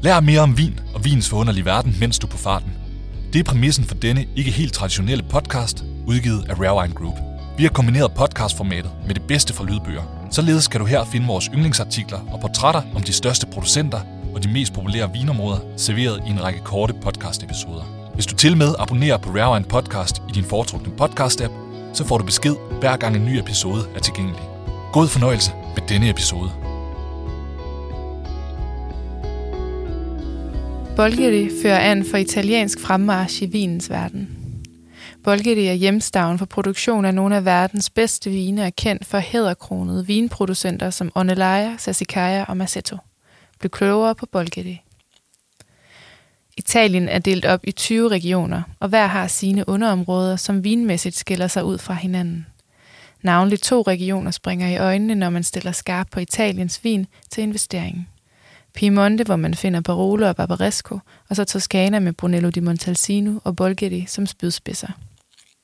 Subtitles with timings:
[0.00, 2.72] Lær mere om vin og vins forunderlige verden, mens du er på farten.
[3.32, 7.18] Det er præmissen for denne ikke helt traditionelle podcast, udgivet af Rare Wine Group.
[7.56, 10.02] Vi har kombineret podcastformatet med det bedste fra lydbøger.
[10.30, 14.00] Således kan du her finde vores yndlingsartikler og portrætter om de største producenter
[14.34, 17.84] og de mest populære vinområder, serveret i en række korte podcast-episoder.
[18.14, 21.52] Hvis du til med abonnerer på Rare Wine Podcast i din foretrukne podcast-app,
[21.94, 24.42] så får du besked hver gang en ny episode er tilgængelig.
[24.92, 26.67] God fornøjelse med denne episode.
[30.98, 34.28] Bolgheri fører an for italiensk fremmarch i vinens verden.
[35.24, 40.06] Bolgheri er hjemstavn for produktion af nogle af verdens bedste vine og kendt for hæderkronede
[40.06, 42.96] vinproducenter som Onelaya, Sassicaia og Massetto.
[43.58, 44.82] Bliv klogere på Bolgheri.
[46.56, 51.46] Italien er delt op i 20 regioner, og hver har sine underområder, som vinmæssigt skiller
[51.46, 52.46] sig ud fra hinanden.
[53.22, 58.08] Navnligt to regioner springer i øjnene, når man stiller skarp på Italiens vin til investeringen.
[58.78, 60.98] Piemonte, hvor man finder Barolo og Barbaresco,
[61.30, 64.88] og så Toscana med Brunello di Montalcino og Bolgheri som spydspidser.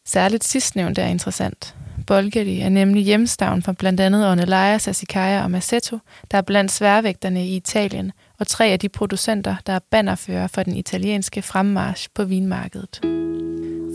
[0.06, 1.74] Særligt sidstnævnt er interessant.
[2.06, 5.98] Bolgheri er nemlig hjemstavn for blandt andet Ornellaia, Sassicaia og Massetto,
[6.30, 10.62] der er blandt sværvægterne i Italien, og tre af de producenter, der er bannerfører for
[10.62, 13.00] den italienske fremmarch på vinmarkedet.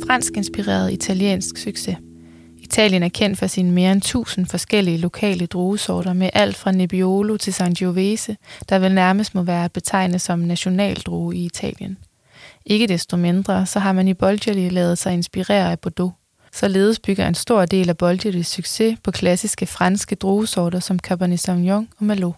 [0.08, 1.98] Fransk inspireret italiensk succes.
[2.72, 7.38] Italien er kendt for sine mere end 1000 forskellige lokale druesorter med alt fra Nebbiolo
[7.38, 8.38] til Sangiovese,
[8.70, 11.98] der vel nærmest må være betegnet som nationaldrue i Italien.
[12.66, 16.14] Ikke desto mindre, så har man i Bolgheri lavet sig inspirere af Bordeaux.
[16.54, 21.88] Således bygger en stor del af Bolgheris succes på klassiske franske druesorter som Cabernet Sauvignon
[21.98, 22.36] og Merlot.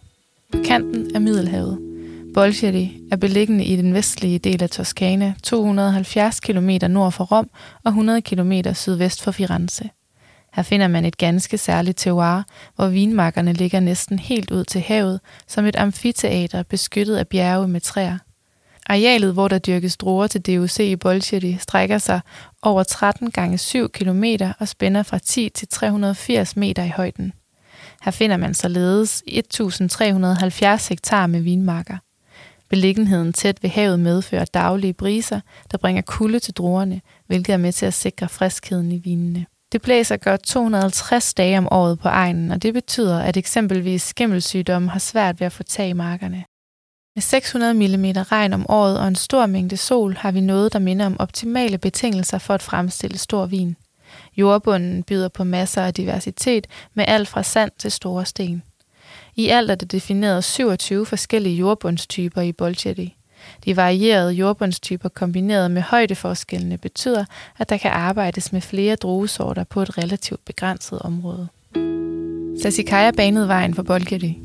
[0.52, 1.80] På kanten af Middelhavet.
[2.34, 7.50] Bolgheri er beliggende i den vestlige del af Toskana, 270 km nord for Rom
[7.84, 9.90] og 100 km sydvest for Firenze.
[10.54, 12.44] Her finder man et ganske særligt terroir,
[12.76, 17.82] hvor vinmarkerne ligger næsten helt ud til havet, som et amfiteater beskyttet af bjerge med
[17.82, 18.18] træer.
[18.86, 22.22] Arealet, hvor der dyrkes druer til DOC i Bolsheri, strækker sig
[22.62, 24.24] over 13 gange 7 km
[24.60, 27.34] og spænder fra 10 til 380 meter i højden.
[28.04, 31.98] Her finder man således 1370 hektar med vinmarker.
[32.70, 35.40] Beliggenheden tæt ved havet medfører daglige briser,
[35.72, 39.46] der bringer kulde til druerne, hvilket er med til at sikre friskheden i vinene.
[39.72, 44.90] Det blæser godt 250 dage om året på egnen, og det betyder, at eksempelvis skimmelsygdomme
[44.90, 46.44] har svært ved at få tag i markerne.
[47.16, 50.80] Med 600 mm regn om året og en stor mængde sol har vi noget, der
[50.80, 53.76] minder om optimale betingelser for at fremstille stor vin.
[54.38, 58.64] Jordbunden byder på masser af diversitet med alt fra sand til store sten.
[59.36, 63.16] I alt er det defineret 27 forskellige jordbundstyper i Bolchetti.
[63.66, 67.26] De varierede jordbundstyper kombineret med højdeforskellene betyder,
[67.58, 71.48] at der kan arbejdes med flere druesorter på et relativt begrænset område.
[72.62, 74.40] Sassicaia banede vejen for Bolgheri.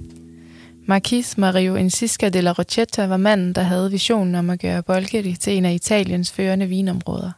[0.89, 5.57] Marquis Mario Incisca della Rochetta var manden, der havde visionen om at gøre Bolgheri til
[5.57, 7.33] en af Italiens førende vinområder.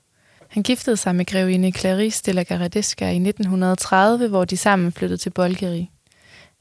[0.49, 5.31] Han giftede sig med grevinde Clarice della Garadesca i 1930, hvor de sammen flyttede til
[5.31, 5.91] Bolgheri.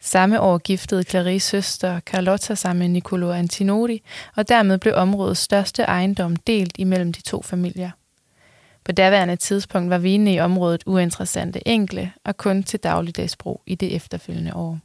[0.02, 4.04] Samme år giftede Clarice søster Carlotta sig med Niccolo Antinori,
[4.36, 7.92] og dermed blev områdets største ejendom delt imellem de to familier.
[8.86, 13.96] På daværende tidspunkt var vinene i området uinteressante enkle og kun til dagligdagsbrug i det
[13.96, 14.80] efterfølgende år.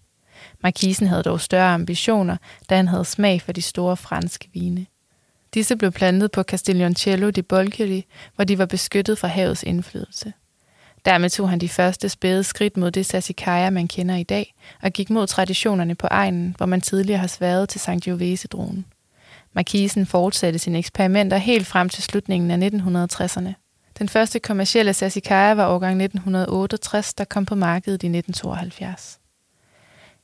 [0.61, 2.37] Markisen havde dog større ambitioner,
[2.71, 4.87] da han havde smag for de store franske vine.
[5.55, 10.33] Disse blev plantet på Castiglioncello di Bolgheri, hvor de var beskyttet fra havets indflydelse.
[11.05, 14.91] Dermed tog han de første spæde skridt mod det Sassicaia, man kender i dag, og
[14.91, 18.85] gik mod traditionerne på egnen, hvor man tidligere har sværet til Sangiovese-druen.
[19.53, 23.53] Markisen fortsatte sine eksperimenter helt frem til slutningen af 1960'erne.
[23.99, 29.19] Den første kommercielle Sassicaia var årgang 1968, der kom på markedet i 1972.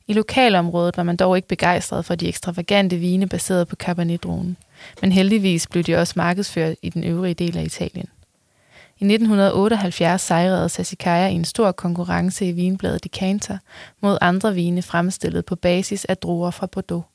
[0.07, 4.57] I lokalområdet var man dog ikke begejstret for de ekstravagante vine baseret på Cabernet-druen,
[5.01, 8.09] men heldigvis blev de også markedsført i den øvrige del af Italien.
[9.01, 13.57] I 1978 sejrede Sassicaia i en stor konkurrence i vinbladet Decanter
[14.01, 17.05] mod andre vine fremstillet på basis af druer fra Bordeaux.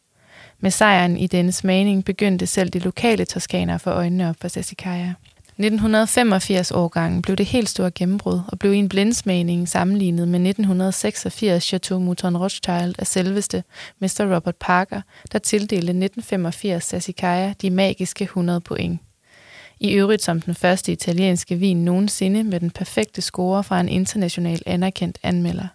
[0.61, 5.15] Med sejren i denne smagning begyndte selv de lokale toskanere for øjnene op for Sassicaia.
[5.61, 11.99] 1985-årgangen blev det helt store gennembrud og blev i en blindsmagning sammenlignet med 1986 Chateau
[11.99, 13.65] Mouton Rothschild af selveste
[14.01, 14.35] Mr.
[14.35, 15.01] Robert Parker,
[15.33, 19.01] der tildelte 1985 Sassicaia de magiske 100 point.
[19.81, 24.63] I øvrigt som den første italienske vin nogensinde med den perfekte score fra en international
[24.67, 25.67] anerkendt anmelder.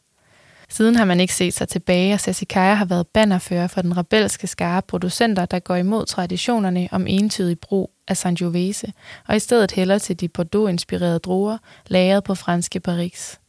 [0.70, 4.48] Siden har man ikke set sig tilbage, og Sassicaia har været bannerfører for den rebelske
[4.48, 8.94] skare producenter, der går imod traditionerne om entydig brug af Sangiovese,
[9.28, 11.58] og i stedet hælder til de Bordeaux-inspirerede druer,
[11.88, 13.40] lagret på franske Paris.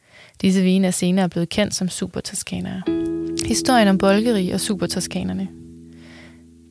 [0.41, 2.83] Disse vine er senere blevet kendt som supertoskanere.
[3.47, 5.60] Historien om Bolgeri og supertoskanerne.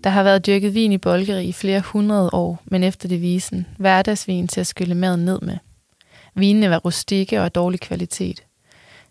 [0.03, 4.47] Der har været dyrket vin i Bolgeri i flere hundrede år, men efter devisen hverdagsvin
[4.47, 5.57] til at skylle maden ned med.
[6.35, 8.43] Vinene var rustikke og af dårlig kvalitet.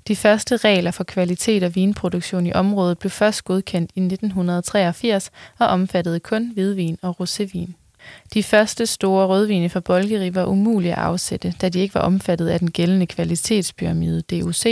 [0.08, 5.66] De første regler for kvalitet og vinproduktion i området blev først godkendt i 1983 og
[5.66, 7.72] omfattede kun hvidvin og rosévin.
[8.34, 12.48] De første store rødvine fra Bolgeri var umulige at afsætte, da de ikke var omfattet
[12.48, 14.66] af den gældende kvalitetspyramide DOC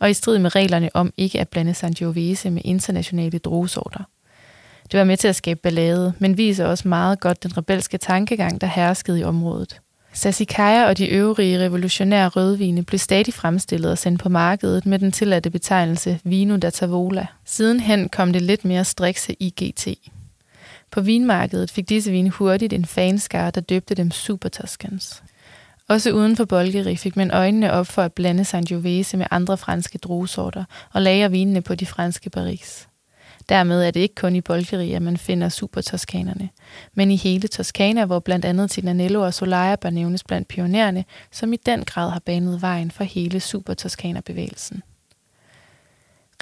[0.00, 4.04] og i strid med reglerne om ikke at blande Sangiovese med internationale druesorter.
[4.90, 8.60] Det var med til at skabe ballade, men viser også meget godt den rebelske tankegang,
[8.60, 9.80] der herskede i området.
[10.12, 15.12] Sassicaia og de øvrige revolutionære rødvine blev stadig fremstillet og sendt på markedet med den
[15.12, 17.26] tilladte betegnelse Vino da Tavola.
[17.44, 19.88] Sidenhen kom det lidt mere strikse IGT.
[20.90, 25.22] På vinmarkedet fik disse vine hurtigt en fanskare, der døbte dem Super Toscans.
[25.88, 29.98] Også uden for Bolgeri fik man øjnene op for at blande Sangiovese med andre franske
[29.98, 32.88] druesorter og lagre vinene på de franske Paris.
[33.48, 36.48] Dermed er det ikke kun i Bolgeria, man finder supertoskanerne,
[36.94, 41.52] men i hele Toskana, hvor blandt andet Tinanello og Solaya bør nævnes blandt pionererne, som
[41.52, 44.82] i den grad har banet vejen for hele supertoskanerbevægelsen.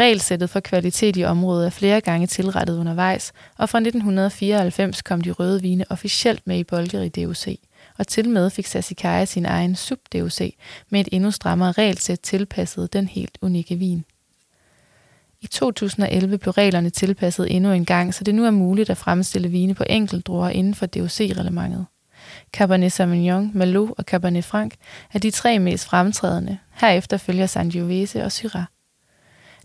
[0.00, 5.30] Regelsættet for kvalitet i området er flere gange tilrettet undervejs, og fra 1994 kom de
[5.30, 7.58] røde vine officielt med i Bolgeri DOC,
[7.98, 10.50] og til med fik Sassicaia sin egen sub-DOC
[10.90, 14.04] med et endnu strammere regelsæt tilpasset den helt unikke vin.
[15.42, 19.48] I 2011 blev reglerne tilpasset endnu en gang, så det nu er muligt at fremstille
[19.48, 21.86] vine på enkeltdruer inden for DOC-reglementet.
[22.52, 24.72] Cabernet Sauvignon, Merlot og Cabernet Franc
[25.12, 26.58] er de tre mest fremtrædende.
[26.80, 28.64] Herefter følger Sangiovese og Syrah.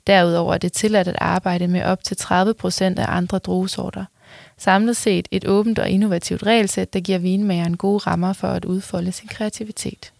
[0.08, 4.06] Derudover er det tilladt at arbejde med op til 30 procent af andre druesorter.
[4.58, 9.12] Samlet set et åbent og innovativt regelsæt, der giver vinmageren gode rammer for at udfolde
[9.12, 10.14] sin kreativitet.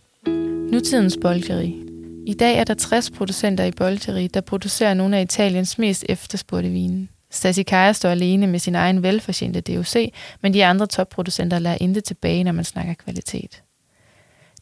[0.72, 1.95] Nutidens boldgeri.
[2.28, 6.70] I dag er der 60 producenter i Bolteri, der producerer nogle af Italiens mest efterspurgte
[6.70, 7.08] vine.
[7.30, 9.96] Sassicaia står alene med sin egen velfortjente DOC,
[10.42, 13.64] men de andre topproducenter lader intet tilbage, når man snakker kvalitet.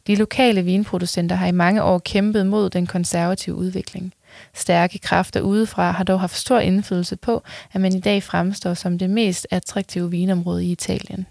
[0.06, 4.12] De lokale vinproducenter har i mange år kæmpet mod den konservative udvikling.
[4.54, 8.98] Stærke kræfter udefra har dog haft stor indflydelse på, at man i dag fremstår som
[8.98, 11.26] det mest attraktive vinområde i Italien.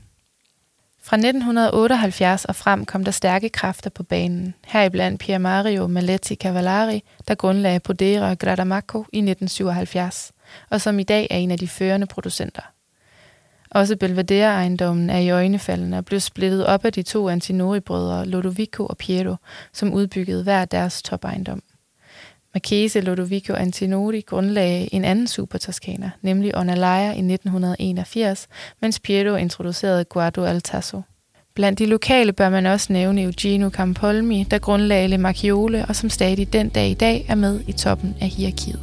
[1.05, 7.03] Fra 1978 og frem kom der stærke kræfter på banen, heriblandt Pier Mario Maletti Cavallari,
[7.27, 10.31] der grundlagde Podera Gradamacco i 1977,
[10.69, 12.61] og som i dag er en af de førende producenter.
[13.71, 18.97] Også Belvedere-ejendommen er i øjnefaldene og blev splittet op af de to Antinori-brødre Lodovico og
[18.97, 19.35] Piero,
[19.73, 21.63] som udbyggede hver deres topejendom.
[22.53, 28.47] Marchese Lodovico Antinori grundlagde en anden supertoskaner, nemlig Onalaya i 1981,
[28.81, 31.01] mens Piero introducerede Guardo al Tasso.
[31.55, 36.09] Blandt de lokale bør man også nævne Eugenio Campolmi, der grundlagde Le Macchiole og som
[36.09, 38.79] stadig den dag i dag er med i toppen af hierarkiet.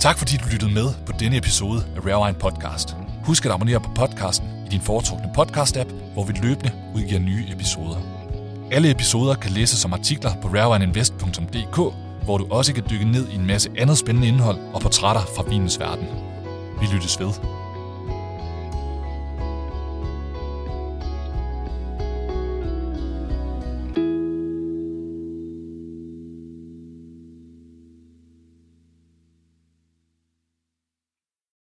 [0.00, 2.96] Tak fordi du lyttede med på denne episode af Rare Wine Podcast.
[3.24, 7.96] Husk at abonnere på podcasten i din foretrukne podcast-app, hvor vi løbende udgiver nye episoder.
[8.70, 13.34] Alle episoder kan læses som artikler på rarewineinvest.dk, hvor du også kan dykke ned i
[13.34, 16.06] en masse andet spændende indhold og portrætter fra vinens verden.
[16.80, 17.61] Vi lyttes ved.